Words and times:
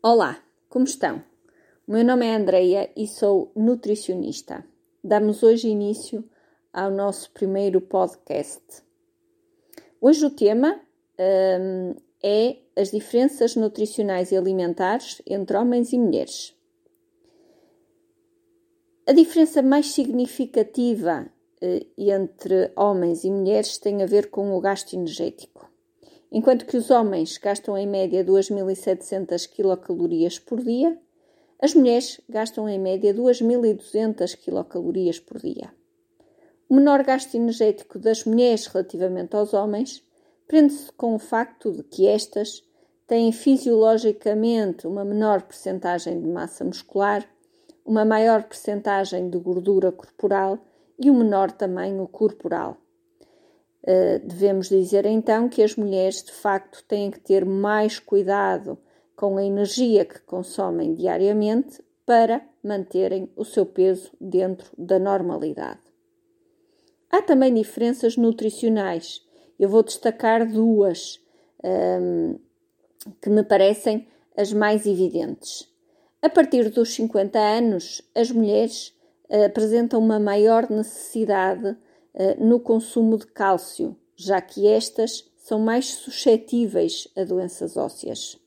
Olá, 0.00 0.40
como 0.68 0.84
estão? 0.84 1.24
O 1.84 1.90
meu 1.90 2.04
nome 2.04 2.24
é 2.24 2.36
Andreia 2.36 2.88
e 2.96 3.08
sou 3.08 3.50
nutricionista. 3.56 4.64
Damos 5.02 5.42
hoje 5.42 5.66
início 5.66 6.22
ao 6.72 6.88
nosso 6.88 7.32
primeiro 7.32 7.80
podcast. 7.80 8.62
Hoje 10.00 10.24
o 10.24 10.30
tema 10.30 10.80
um, 11.60 11.96
é 12.22 12.58
as 12.76 12.92
diferenças 12.92 13.56
nutricionais 13.56 14.30
e 14.30 14.36
alimentares 14.36 15.20
entre 15.26 15.56
homens 15.56 15.92
e 15.92 15.98
mulheres. 15.98 16.54
A 19.04 19.12
diferença 19.12 19.62
mais 19.62 19.90
significativa 19.90 21.28
uh, 21.60 21.86
entre 22.00 22.70
homens 22.76 23.24
e 23.24 23.30
mulheres 23.32 23.78
tem 23.78 24.00
a 24.04 24.06
ver 24.06 24.30
com 24.30 24.56
o 24.56 24.60
gasto 24.60 24.94
energético. 24.94 25.57
Enquanto 26.30 26.66
que 26.66 26.76
os 26.76 26.90
homens 26.90 27.38
gastam 27.38 27.76
em 27.76 27.86
média 27.86 28.24
2.700 28.24 29.48
quilocalorias 29.48 30.38
por 30.38 30.62
dia, 30.62 30.98
as 31.60 31.74
mulheres 31.74 32.20
gastam 32.28 32.68
em 32.68 32.78
média 32.78 33.14
2.200 33.14 34.36
quilocalorias 34.36 35.18
por 35.18 35.40
dia. 35.40 35.72
O 36.68 36.74
menor 36.74 37.02
gasto 37.02 37.34
energético 37.34 37.98
das 37.98 38.24
mulheres 38.24 38.66
relativamente 38.66 39.34
aos 39.34 39.54
homens 39.54 40.02
prende-se 40.46 40.92
com 40.92 41.14
o 41.14 41.18
facto 41.18 41.72
de 41.72 41.82
que 41.82 42.06
estas 42.06 42.62
têm 43.06 43.32
fisiologicamente 43.32 44.86
uma 44.86 45.04
menor 45.04 45.42
percentagem 45.42 46.20
de 46.20 46.28
massa 46.28 46.62
muscular, 46.62 47.26
uma 47.84 48.04
maior 48.04 48.42
percentagem 48.42 49.30
de 49.30 49.38
gordura 49.38 49.90
corporal 49.90 50.58
e 50.98 51.10
um 51.10 51.18
menor 51.18 51.50
tamanho 51.50 52.06
corporal. 52.06 52.76
Eh, 53.84 54.18
devemos 54.18 54.68
dizer 54.68 55.06
então 55.06 55.48
que 55.48 55.62
as 55.62 55.76
mulheres 55.76 56.22
de 56.22 56.32
facto 56.32 56.84
têm 56.86 57.10
que 57.10 57.20
ter 57.20 57.44
mais 57.44 57.98
cuidado 57.98 58.78
com 59.16 59.36
a 59.36 59.44
energia 59.44 60.04
que 60.04 60.20
consomem 60.20 60.94
diariamente 60.94 61.82
para 62.04 62.42
manterem 62.62 63.30
o 63.36 63.44
seu 63.44 63.66
peso 63.66 64.10
dentro 64.20 64.70
da 64.76 64.98
normalidade. 64.98 65.80
Há 67.10 67.22
também 67.22 67.54
diferenças 67.54 68.16
nutricionais. 68.16 69.26
Eu 69.58 69.68
vou 69.68 69.82
destacar 69.82 70.46
duas 70.46 71.20
um, 71.64 71.68
ehm, 71.68 72.38
que 73.20 73.30
me 73.30 73.42
parecem 73.42 74.06
as 74.36 74.52
mais 74.52 74.86
evidentes. 74.86 75.68
A 76.20 76.28
partir 76.28 76.70
dos 76.70 76.94
50 76.94 77.38
anos, 77.38 78.02
as 78.14 78.30
mulheres 78.30 78.94
uh, 79.30 79.44
apresentam 79.46 80.00
uma 80.00 80.18
maior 80.18 80.68
necessidade 80.70 81.68
eh, 81.68 81.76
no 82.38 82.58
consumo 82.58 83.16
de 83.16 83.26
cálcio, 83.26 83.96
já 84.16 84.40
que 84.40 84.66
estas 84.66 85.30
são 85.36 85.58
mais 85.58 85.86
suscetíveis 85.86 87.08
a 87.16 87.24
doenças 87.24 87.76
ósseas. 87.76 88.38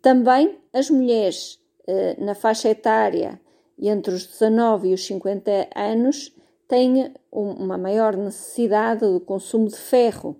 Também 0.00 0.58
as 0.72 0.88
mulheres 0.88 1.60
eh, 1.86 2.16
na 2.18 2.34
faixa 2.34 2.68
etária 2.68 3.40
entre 3.78 4.14
os 4.14 4.26
19 4.26 4.88
e 4.88 4.94
os 4.94 5.04
50 5.04 5.68
anos 5.74 6.34
têm 6.68 7.12
uma 7.32 7.76
maior 7.76 8.16
necessidade 8.16 9.00
do 9.00 9.20
consumo 9.20 9.68
de 9.68 9.76
ferro, 9.76 10.36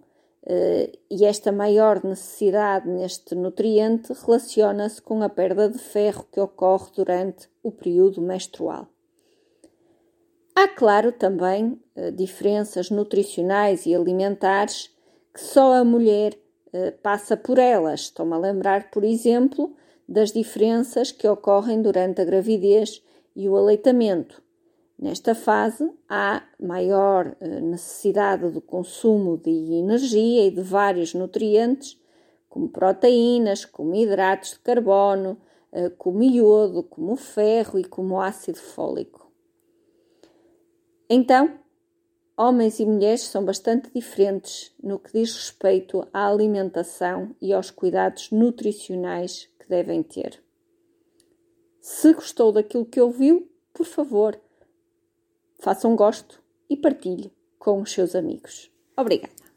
eh, 0.47 0.92
e 1.11 1.25
esta 1.25 1.53
maior 1.53 2.03
necessidade 2.05 2.89
neste 2.89 3.34
nutriente 3.34 4.12
relaciona-se 4.12 5.03
com 5.03 5.22
a 5.22 5.28
perda 5.28 5.69
de 5.69 5.78
ferro 5.78 6.27
que 6.33 6.41
ocorre 6.41 6.91
durante 6.94 7.48
o 7.62 7.70
período 7.70 8.22
menstrual. 8.22 8.89
Há, 10.62 10.69
claro, 10.69 11.11
também 11.11 11.80
eh, 11.97 12.11
diferenças 12.11 12.91
nutricionais 12.91 13.86
e 13.86 13.94
alimentares 13.94 14.94
que 15.33 15.41
só 15.41 15.72
a 15.72 15.83
mulher 15.83 16.39
eh, 16.70 16.91
passa 16.91 17.34
por 17.34 17.58
elas. 17.58 18.00
Estou-me 18.00 18.34
a 18.34 18.39
lembrar, 18.39 18.91
por 18.91 19.03
exemplo, 19.03 19.75
das 20.06 20.33
diferenças 20.33 21.12
que 21.12 21.27
ocorrem 21.27 21.81
durante 21.81 22.20
a 22.20 22.27
gravidez 22.27 23.03
e 23.34 23.48
o 23.48 23.56
aleitamento. 23.56 24.42
Nesta 24.98 25.34
fase, 25.34 25.91
há 26.06 26.42
maior 26.60 27.34
eh, 27.41 27.60
necessidade 27.62 28.50
do 28.50 28.60
consumo 28.60 29.38
de 29.38 29.50
energia 29.50 30.47
e 30.47 30.50
de 30.50 30.60
vários 30.60 31.15
nutrientes, 31.15 31.98
como 32.50 32.69
proteínas, 32.69 33.65
como 33.65 33.94
hidratos 33.94 34.50
de 34.50 34.59
carbono, 34.59 35.38
como 35.97 36.22
iodo, 36.22 36.82
como 36.82 37.16
ferro 37.16 37.78
e 37.78 37.84
como 37.84 38.21
ácido 38.21 38.59
fólico. 38.59 39.29
Então, 41.12 41.59
homens 42.37 42.78
e 42.78 42.87
mulheres 42.87 43.22
são 43.22 43.44
bastante 43.44 43.91
diferentes 43.93 44.72
no 44.81 44.97
que 44.97 45.12
diz 45.12 45.34
respeito 45.34 46.06
à 46.12 46.28
alimentação 46.28 47.34
e 47.43 47.53
aos 47.53 47.69
cuidados 47.69 48.31
nutricionais 48.31 49.50
que 49.59 49.69
devem 49.69 50.04
ter. 50.04 50.41
Se 51.81 52.12
gostou 52.12 52.53
daquilo 52.53 52.87
que 52.87 53.00
ouviu, 53.00 53.50
por 53.75 53.87
favor, 53.87 54.41
faça 55.59 55.88
um 55.88 55.97
gosto 55.97 56.41
e 56.69 56.76
partilhe 56.76 57.32
com 57.59 57.82
os 57.82 57.91
seus 57.91 58.15
amigos. 58.15 58.71
Obrigada. 58.97 59.50